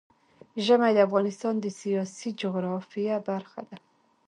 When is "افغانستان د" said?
1.07-1.65